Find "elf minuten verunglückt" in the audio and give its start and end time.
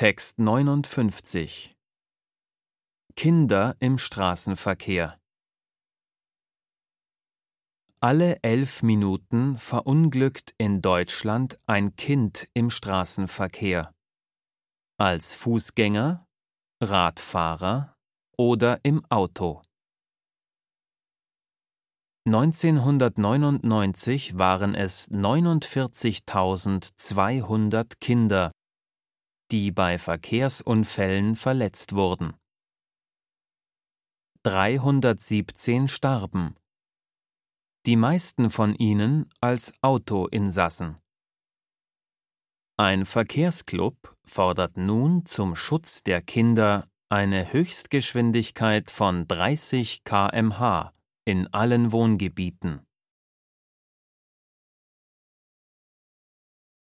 8.42-10.54